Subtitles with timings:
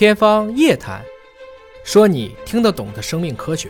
[0.00, 1.04] 天方夜谭，
[1.84, 3.68] 说你听得懂的生命科学。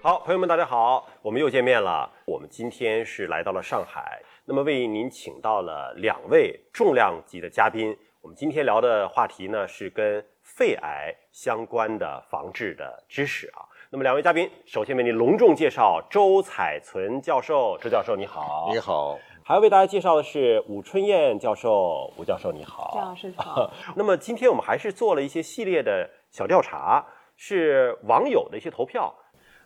[0.00, 2.08] 好，朋友们，大家好，我们又见面了。
[2.24, 7.98] 我们今天是来到了上海，那么为您请到了两位重量级的嘉宾。
[8.20, 13.66] 我们今天聊的话题呢是跟肺癌相关的防治的知识啊。
[13.90, 18.68] 那么两位嘉宾，首先为您隆重介绍周彩存教授，周教授你好。
[18.72, 22.92] 你好，还要为大家介绍的是武春燕教授，吴教授你好。
[22.94, 23.70] 张老师好。
[23.94, 27.04] 那么今天我们还是做了一些系列的小调查，
[27.36, 29.14] 是网友的一些投票。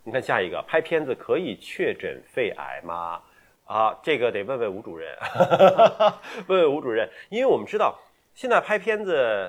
[0.03, 3.21] 你看下一个，拍片子可以确诊肺癌吗？
[3.67, 5.17] 啊，这个得问问吴主任，
[6.49, 7.97] 问问吴主任，因为我们知道
[8.35, 9.49] 现在拍片子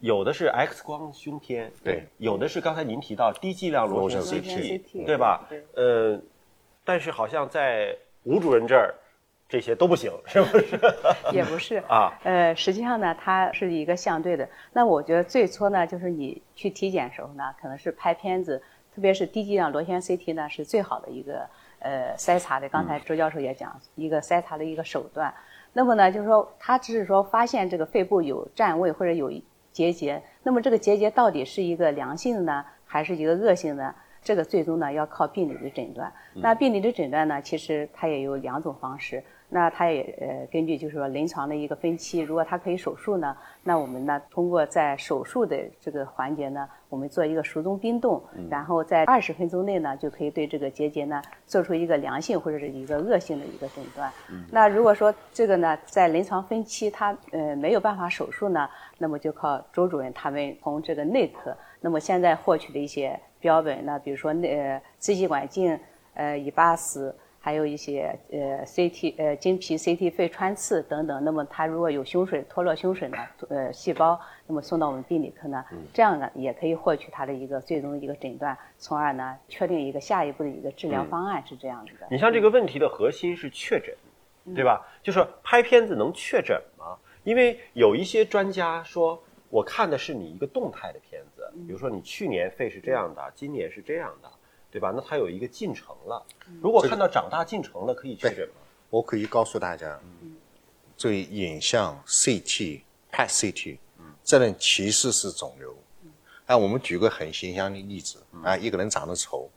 [0.00, 5.44] 有的是 X 光胸片，对，有的是刚才您提到低剂量螺旋螺旋 CT，CT 对吧？
[5.50, 6.18] 对呃，
[6.82, 8.94] 但是好像在吴主任这儿
[9.48, 10.78] 这些都不行， 是不是？
[11.32, 14.48] 也不是 啊，呃，实际上呢，它是一个相对的。
[14.72, 18.60] 那我觉得最初呢，就是你去体检时候呢，可能是拍片子，
[18.94, 22.68] 特别是低剂量螺旋 CT 呢，是最好的一个呃筛查的。
[22.68, 25.32] 刚才周教授也讲，一个筛查的一个手段。
[25.72, 29.30] 那么呢，就是说，它只是说发现这个肺部有占位或者有
[29.70, 33.94] 结节，那么这个结节到底是一个良性的呢，还是一个恶性的？
[34.22, 36.12] 这个最终呢要靠病理的诊断。
[36.34, 39.22] 那病理的诊断呢，其实它也有两种方式。
[39.48, 54.10] 那它也呃根据就是说临床的一个分期，如果它可以手术呢，那我们呢通过在手术的这个环节呢，我们做一个术中冰冻，然后在二十分钟内呢就可以对这个结节呢做出一个良性或者是一个恶性的一个诊断。
[54.50, 65.78] 那如果说这个呢在临床分期它呃没有办法手术呢，那么就靠周主任他们从这个内科，那么现在获取的一些标本呢，比如说内呃支气管镜、
[66.14, 67.14] 呃乙巴斯。
[67.46, 82.08] 还有一些呃 CT 呃经皮 CT 肺穿刺等等，那么它如果有胸水脱落胸水呢，呃细胞，那么送到我们病理科呢，这样呢也可以获取它的一个最终的一个诊断，从而呢确定一个下一步的一个治疗方案是这样子的。
[82.10, 83.94] 你像这个问题的核心是确诊，
[84.52, 84.84] 对吧？
[85.00, 86.98] 就是拍片子能确诊吗？
[87.22, 94.28] 因为有一些专家说，我看的是你一个动态的片子，比如说你去年肺是这样的，今年是这样的，
[94.76, 94.92] 对吧？
[94.94, 96.22] 那它有一个进程了。
[96.60, 98.54] 如果看到长大进程了，可以确诊吗？
[98.90, 99.98] 我可以告诉大家，
[100.98, 103.78] 这影像 CT、PET CT，
[104.22, 105.74] 这人其实是肿瘤。
[106.44, 109.48] 啊，我们举个很形象的例子啊，一个人长得丑，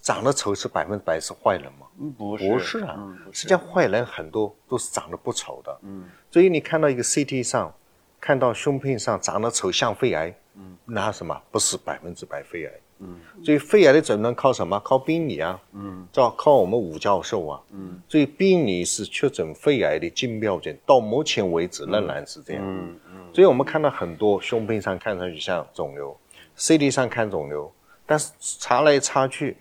[0.00, 1.86] 长得丑是百分之百是坏人吗？
[2.16, 5.78] 不是不是啊，实际上坏人很多都是长得不丑的。
[5.82, 7.70] 嗯，所以你看到一个 CT 上，
[8.18, 12.72] 看到胸片上长得丑像肺癌，嗯，那什么不是百分之百肺癌？
[13.00, 14.78] 嗯，所以肺癌的诊断靠什么？
[14.80, 22.62] 靠病理啊，嗯，照靠我们武教授啊，嗯，所以病理是确诊肺癌的金标准，到目前为止仍然是这样。
[22.64, 26.16] 嗯嗯，所以我们看到很多胸片上看上去像肿瘤
[26.56, 27.70] ，CT 上看肿瘤，
[28.06, 29.56] 但是查来查去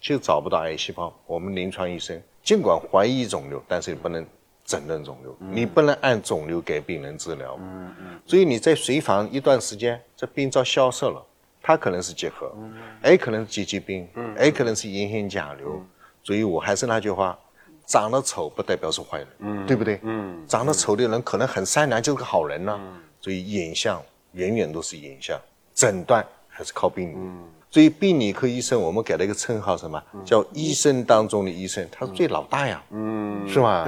[0.00, 1.12] 就找不到癌细胞。
[1.26, 4.24] 我们临床医生尽管怀疑肿瘤，但是也不能
[4.64, 7.58] 诊断肿瘤，你不能按肿瘤给病人治疗。
[7.60, 11.26] 嗯嗯，所以你在随访一段时间，这病灶消失了。
[11.62, 12.52] 它可能是结核，
[13.04, 15.84] 也可能是结节病，也可能是银杏甲流。
[16.22, 17.38] 所以我还是那句话，
[17.86, 20.00] 长得丑不代表是坏人，对不对？
[20.46, 22.80] 长得丑的人可能很善良，就是个好人呢。
[23.20, 25.38] 所以影像远远都是影像，
[25.74, 27.16] 诊断还是靠病理。
[27.70, 31.86] 所以病理科医生，我们给了一个称号，什么叫医生当中的医生？
[31.92, 33.86] 他是最老大呀，嗯，是吧？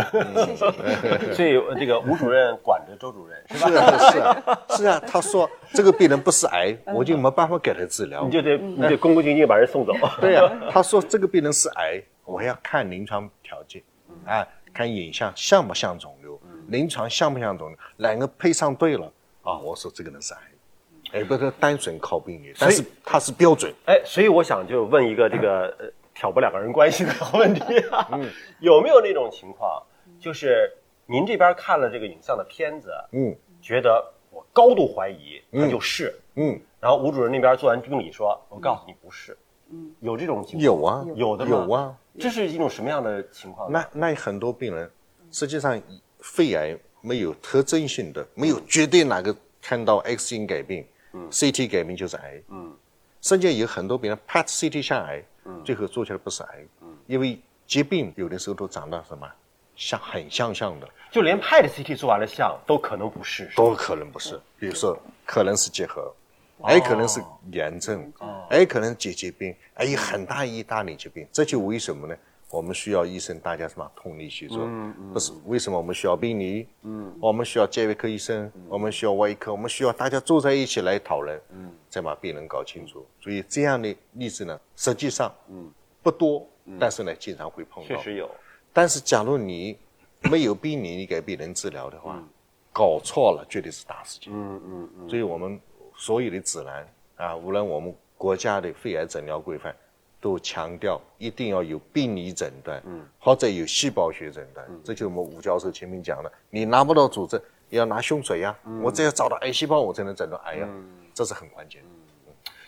[1.35, 3.69] 所以这个吴主任管着周主任，是吧？
[3.69, 5.03] 是啊，是啊，是啊。
[5.05, 8.31] 他说这个病人不是癌，我就没办法给他治疗你。
[8.31, 9.93] 就得你得恭恭敬敬把人送走。
[10.21, 13.83] 对呀、他说这个病人是癌，我要看临床条件，
[14.25, 19.13] 啊，看影像像不像肿瘤，临床像不像肿瘤，两个配上对了
[19.43, 20.41] 啊，我说这个人是癌，
[21.13, 23.73] 哎，不是单纯靠病理，但是它是标准。
[23.87, 28.09] 哎，所以我想就问一个这个呃挑拨两个人关系的问题啊，
[28.61, 29.83] 有没有那种情况，
[30.19, 30.71] 就是
[31.07, 39.37] 您这边看了这个影像的片子，嗯觉得我高度怀疑它就是，嗯，然后吴主任那边做完病理说，我告诉你不是，
[39.71, 40.63] 嗯，有这种情况？
[40.63, 41.95] 有啊，有的有啊。
[42.19, 43.71] 这是一种什么样的情况？
[43.73, 44.91] 那那很多病人
[45.31, 45.81] 实际上
[46.21, 52.75] 肺癌没有特征性的，没有绝对哪个看到 X 基因改变，嗯，CT 改名就是癌，嗯，
[53.21, 59.29] 甚至有很多病人 PET CT 像癌，嗯，最后做起来不是癌，嗯，因为疾病有的时候都长得什么
[59.77, 66.13] 像很相像的，就连派的 CT 做完了像都可能不是，都可能不是，比如说可能是结核，
[66.69, 68.13] 也可能是炎症，
[68.51, 71.27] 也可能是结节病，还有很大一大类疾病。
[71.33, 72.17] 这就为什么呢？
[72.53, 83.07] 我们需要医生，大家什么通力协作，嗯嗯不是为什么我们需要病理，嗯，我们需要结胃科医生，我们需要外科，我们需要大家坐在一起来讨论，嗯，再把病人搞清楚。
[83.23, 85.73] 所以这样的例子呢，实际上，嗯，
[86.03, 86.47] 不多，
[86.79, 87.89] 但是呢，经常会碰到。
[87.89, 88.31] 确实有。
[88.71, 89.79] 但是假如你
[90.31, 92.23] 没有病理，你给病人治疗的话，
[92.71, 94.31] 搞错了绝对是大事情。
[94.31, 95.09] 嗯嗯嗯。
[95.09, 95.59] 所以我们
[95.97, 99.75] 所有的指南啊，无论我们国家的肺癌诊疗规范。
[100.23, 110.69] 都强调一定要有病理诊断，嗯，或者有细胞学诊断，这就是我们吴教授前面讲的，你拿不到组织，要拿胸水呀，我只要找到癌细胞，我才能诊断癌呀，
[111.13, 111.83] 这是很关键。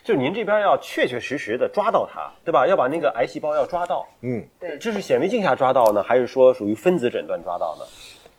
[0.03, 2.67] 就您这边要确确实实的抓到它，对吧？
[2.67, 7.85] 要把那个癌细胞要抓到，嗯，对，这是显微镜下抓到呢，还是说属于分子诊断抓到呢？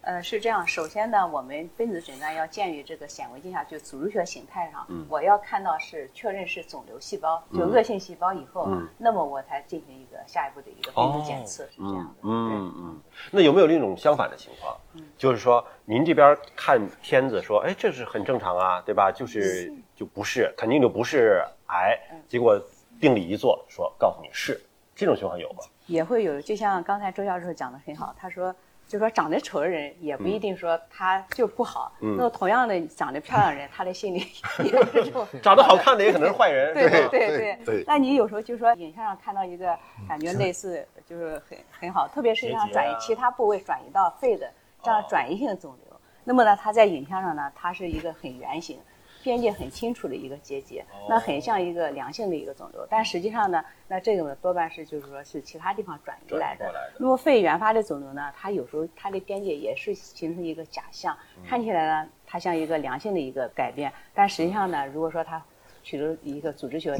[0.06, 0.64] 呃，是这样。
[0.64, 12.14] 首先呢，我们分子诊断要建于这个显微镜下，就组织学形态上，我要看到是确认是肿瘤细胞，就恶性细胞以后，那么我才进行一个下一步的一个分子检测，是这样的。
[12.22, 13.00] 嗯嗯。
[13.32, 14.76] 那有没有另一种相反的情况？
[15.18, 19.10] 就是说，您这边看片子说，哎，这是很正常啊，对吧？
[19.10, 21.98] 就是就不是，肯定就不是癌。
[22.28, 22.56] 结果
[23.00, 24.60] 病理一做，说告诉你是，
[24.94, 25.64] 这种情况有吗？
[25.86, 28.54] 也会有，就像刚才周教授讲的很好，他说。
[28.86, 34.18] 就说长得丑的人也不一定说他就不好，那么同样的长得漂亮的人，他的心里
[34.62, 35.26] 也是这种。
[35.42, 36.72] 长得好看的也可能是坏人。
[36.72, 37.84] 对对对对。
[37.86, 39.76] 那你有时候就说影像上看到一个
[40.08, 44.48] 感觉类似，就是很很好，特别是像转移其他部位转移到肺的
[44.82, 48.78] 这样转移性肿瘤，那么呢，它在影像上呢，它是一个很圆形。
[49.26, 56.72] 边界很清楚的一个结节，那很像一个良性的一个肿瘤，但实际上呢，那这个呢多半是就是说是其他地方转移来的。
[56.96, 65.44] 那么肺原发的肿瘤呢，它有时候它的边界也是形成一个假象，看起来呢它像一个良性的一个改变，但实际上呢，如果说它
[65.82, 66.98] 取得一个组织学的，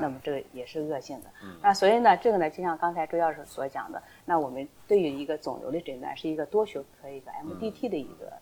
[0.00, 1.26] 那么这个也是恶性的。
[1.60, 8.32] 那所以呢，这个呢就像刚才周教授所讲的，那我们对于一个肿瘤的诊断是一个多学科一个 MDT 的一个。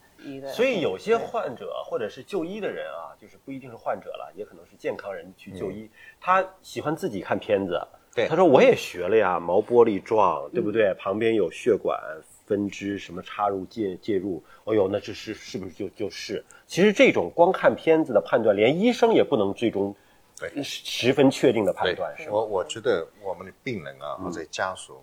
[0.52, 5.88] 所以有些患者或者是就医的人啊，就是不一定是患者了，也可能是健康人去就医。
[6.20, 7.80] 他喜欢自己看片子，
[8.14, 10.94] 对，他说我也学了呀，毛玻璃状，对不对？
[10.94, 11.98] 旁边有血管
[12.46, 16.44] 分支，什么插入介介入，哦呦，那这是是不是就就是？
[16.66, 19.94] 其实这种光看片子的判断，连医生也不能最终
[20.38, 22.14] 对十分确定的判断。
[22.16, 25.02] 是我我觉得我们的病人啊或者家属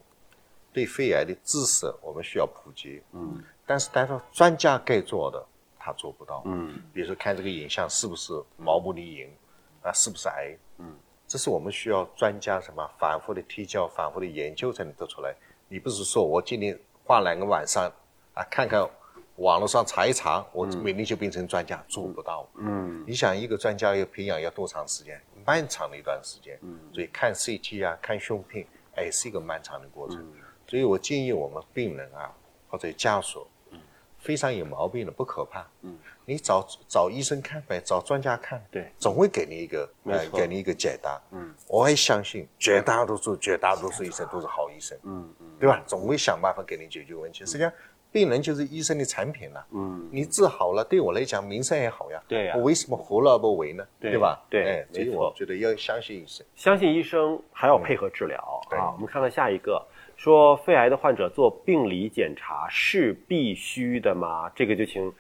[0.74, 3.02] 对肺癌的知识，我们需要普及。
[3.14, 3.44] 嗯。
[3.66, 5.46] 但是，单说专家该做的，
[5.80, 6.42] 他做不到。
[6.46, 9.30] 嗯，比如说看这个影像是不是毛玻璃影，
[9.82, 10.58] 啊，是不是癌？
[10.80, 10.94] 嗯，
[11.26, 15.34] 这是我们需要专家什么反复的提交、反复的研究才能得出来。
[15.70, 17.90] 你不是说我今天花两个晚上
[18.34, 18.86] 啊，看看
[19.38, 22.46] 网络上查一查，我每天就变成专家，做不到。
[22.58, 25.22] 嗯，你想一个专家要培养要多长时间？
[25.46, 26.60] 漫长的一段时间。
[26.62, 30.22] 嗯，所以看 CT 啊，看胸片，哎，是一个漫长的过程。
[30.72, 32.32] 所以我建议我们病人啊，
[32.70, 33.46] 或者家属。
[34.20, 45.82] 非常有毛病的不可怕，嗯，你找找医生看呗，找专家看，对，总会给你一个，呃，给你一个解答，嗯，我也相信绝大多数绝大多数医生都是好医生，嗯嗯，对吧？
[45.88, 47.44] 总会想办法给你解决问题。
[47.48, 47.74] 实际上，
[48.12, 53.84] 病人就是医生的产品了，嗯，你治好了，对我来讲名声也好呀，对呀，我为什么何乐而不为呢？
[54.00, 54.40] 对吧？
[54.52, 58.92] 对，所以，我觉得要相信医生，相信医生还要配合治疗啊。
[58.94, 59.84] 我们看看下一个。
[60.22, 64.52] 说肺癌的患者做病理检查是必须的吗？
[64.54, 65.12] 这个就请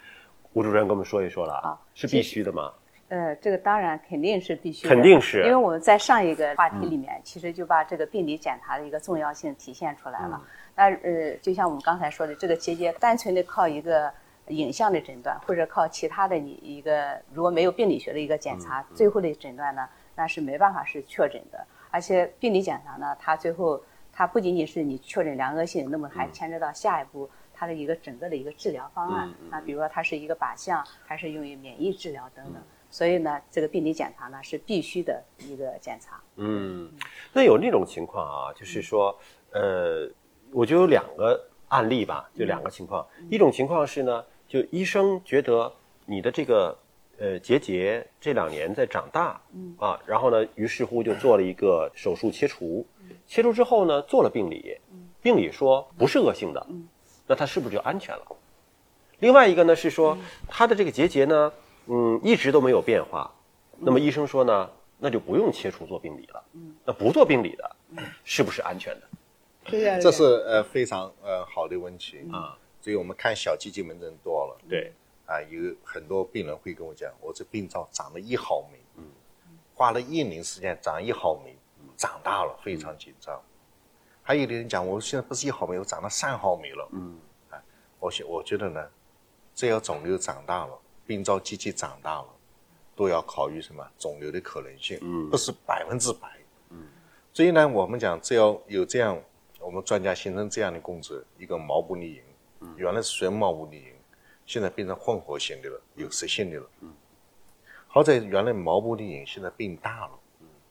[0.53, 2.71] 吴主任跟我们说一说了啊，是必须的吗？
[3.09, 10.39] 呃，这个当然肯定是必须，肯定是，因为我们在上一个话题里面，其实就把这个病理检查的一个重要性体现出来了。
[10.75, 14.13] 那呃，就像我们刚才说的，这个结节单纯的靠一个
[14.49, 21.65] 影像的诊断，或者靠其他的你一个如果没有病理学的一个检查，最后的诊断呢，那是没办法是确诊的。
[21.89, 23.81] 而且病理检查呢，它最后。
[24.13, 32.61] 它不仅仅是你确诊良恶性，那么还牵扯到下一步它的一个整个的一个治疗方案那，比如说它是一个靶向，还是用于免疫治疗等等。
[32.89, 36.21] 所以呢，这个病理检查呢是必须的一个检查。
[36.35, 36.91] 嗯，
[37.31, 39.17] 那有那种情况啊，就是说，
[39.51, 40.09] 呃，
[40.51, 43.07] 我就有两个案例吧，就两个情况。
[43.29, 45.73] 一种情况是呢，就医生觉得
[46.05, 46.77] 你的这个
[47.21, 49.39] 呃结节这两年在长大，
[49.77, 52.83] 啊，然后呢，于是乎就做了一个手术切除。
[53.27, 54.75] 切除之后呢，做了病理，
[55.21, 56.67] 病理说不是恶性的，
[57.27, 58.25] 那它是不是就安全了？
[59.19, 61.53] 另外一个呢是说，它的这个结节呢，
[61.85, 63.31] 嗯，一直都没有变化，
[63.77, 66.43] 那么医生说呢，那就不用切除做病理了。
[66.83, 67.75] 那不做病理的，
[68.23, 69.01] 是不是安全的？
[69.65, 72.57] 对呀这是呃非常呃好的问题啊。
[72.83, 74.91] 所以我们看小鸡鸡门诊多了，对，
[75.31, 79.03] 啊，有很多病人会跟我讲，我这病灶长了一毫米，
[79.73, 81.55] 花了一年时间长一毫米。
[81.97, 83.39] 长大了非常紧张，
[84.23, 86.89] 还有的人讲，我现在不是一毫米，我长到三毫米了。
[86.93, 87.19] 嗯，
[87.51, 87.61] 啊，
[87.99, 88.89] 我觉我觉得呢，
[89.53, 92.27] 只要肿瘤长大了，病灶机器长大了，
[92.95, 96.27] 都要考虑什么肿瘤的可能性，嗯，不是百分之百。
[96.69, 96.87] 嗯，
[97.31, 99.21] 所以呢，我们讲只要有这样，
[99.59, 102.23] 我们专家形成这样的共识，一个毛玻璃营，
[102.77, 103.90] 原来是纯毛玻璃营，
[104.51, 106.69] 现在变成混合型的了，有实性的了。
[106.81, 106.93] 嗯，
[107.87, 110.11] 好在原来毛玻璃眼现在变大了，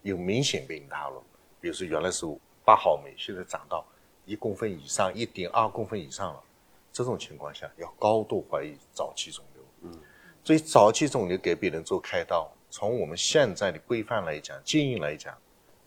[0.03, 1.23] 有明显变大了，
[1.63, 2.27] 比如说原来是
[2.63, 3.83] 八毫米，现在长到
[4.27, 6.43] 一公分以上，一点二公分以上了。
[6.93, 9.65] 这种情况下，要高度怀疑早期肿瘤。
[9.85, 9.99] 嗯，
[10.45, 15.35] 所以早期肿瘤给别人做开刀，从我们现在的规范来讲，建议来讲，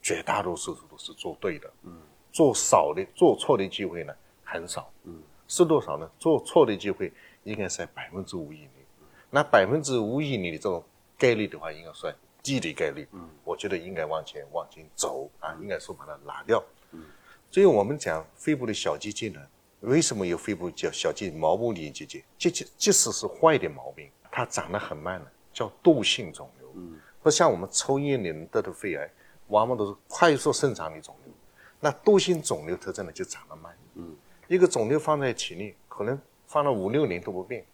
[0.02, 1.72] 绝大多数都是做对的。
[1.84, 4.12] 嗯，做少的、做错的机会呢
[4.44, 4.92] 很少。
[5.04, 6.10] 嗯，是多少呢？
[6.20, 7.12] 做错的机会
[7.44, 8.86] 应该在百分之五以内。
[9.30, 10.84] 那百分之五以内的这种
[11.18, 13.08] 概率的话，应该算低的概率。
[13.12, 16.64] 嗯，我觉得应该往前往前走啊，应该说把它拿掉。
[16.92, 17.04] 嗯，
[17.50, 19.42] 所以我们讲肺部的小结节呢。
[19.82, 22.24] 为什么有肺部叫小结毛玻璃结节？
[22.38, 26.72] 结节即使是坏的毛病，它长得很慢的，叫惰性肿瘤。
[26.76, 29.12] 嗯，不像我们抽烟的人得的肺癌，
[29.48, 31.34] 往往都是快速生长的肿瘤。
[31.82, 33.78] 那惰性肿瘤特征呢，就长得慢。
[33.96, 34.16] 嗯，
[34.48, 37.66] 一个肿瘤放在体内，可能放了五六年都不变，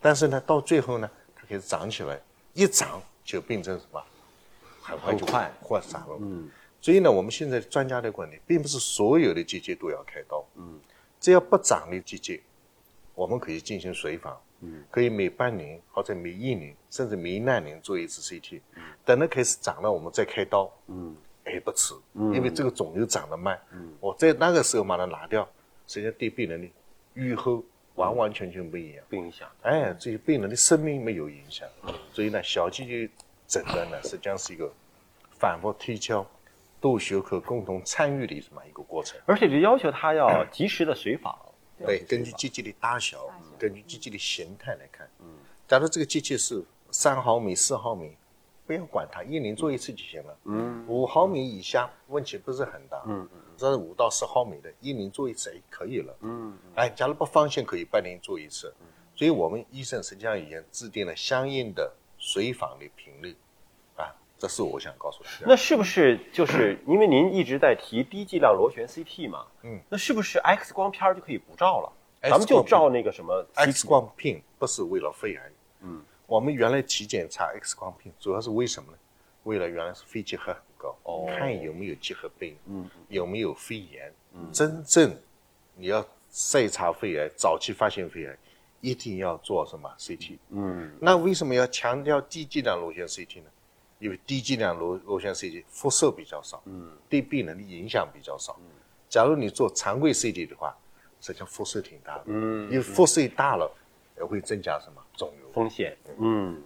[0.00, 2.20] 但是呢，到最后呢，它开始长起来，
[2.52, 4.02] 一长就变成什么？
[4.82, 5.14] 很快。
[5.14, 6.18] 就快扩散了。
[6.20, 6.48] 嗯，
[6.80, 10.44] 所以呢，我们现在专家的观点，并不是所有的结节都要开刀。
[10.56, 10.78] 嗯。
[11.18, 12.38] 只要不长的结节，
[13.14, 25.48] 我们可以进行随访，嗯，可以每半年或者每一年，甚至每两年做一次 CT，嗯，等它开始长了，我们再开刀，嗯，还不迟，嗯，因为这个肿瘤长得慢，嗯，我在那个时候把它拿掉，
[25.86, 26.68] 实际上对病人的
[27.14, 27.62] 愈后
[27.94, 31.68] 完完全全不一样，不影响，哎，这些病人的生命没有影响，
[32.12, 33.10] 所以呢，小结节
[33.46, 34.72] 诊断呢，实际上是一个
[35.38, 36.26] 反复推敲。
[36.80, 41.34] 多学科共同参与的这么一个过程，而且就要求他要及时的随访。
[41.78, 43.26] 对，根据机器的大小，
[43.58, 45.08] 根据机器的形态来看。
[45.20, 45.26] 嗯，
[45.66, 48.14] 假如这个机器是三毫米、四毫米，
[48.66, 50.36] 不要管它，一年做一次就行了。
[50.44, 53.02] 嗯，五毫米以下问题不是很大。
[53.06, 56.16] 嗯嗯，这是五到十毫米的，一年做一次也可以了。
[56.20, 58.74] 嗯，哎，假如不放心，可以半年做一次。
[59.16, 63.36] 所以我们医生实际上已经制定了相应的随访的频率。
[63.96, 65.46] 啊这是我想告诉大家。
[65.46, 69.46] 那是不是就是因为您一直在提低剂量螺旋 CT 嘛？
[69.62, 71.92] 嗯，那是不是 X 光片就可以不照了？
[72.22, 75.50] 咱们就照那个什么 X 光片，不是为了肺癌。
[75.82, 78.98] 嗯，我们原来体检查 X 光片，主要是为什么呢？
[79.44, 84.12] 为了原来是肺结核很高，哦看有没有结核病，嗯，有没有肺炎。
[84.34, 85.16] 嗯，真正
[85.76, 88.36] 你要筛查肺癌，早期发现肺癌，
[88.80, 90.38] 一定要做什么 CT？
[90.50, 93.46] 嗯，那为什么要强调低剂量螺旋 CT 呢？
[94.00, 98.56] 因为低剂量螺螺旋 CT 辐射比较少，嗯，对病人的影响比较少。
[98.60, 98.66] 嗯，
[99.08, 100.76] 假如你做常规 CT 的话，
[101.20, 103.70] 实际上辐射挺大的，嗯，因为辐射大了，
[104.18, 105.96] 也会增加什么肿瘤风险。
[106.18, 106.60] 嗯，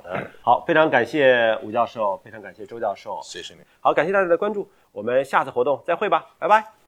[0.00, 3.60] 好的，好，非常感谢吴教授，非常感谢周教授，谢谢你。
[3.80, 6.79] 好，感谢大家的关注，我们下次活动再会吧，拜拜。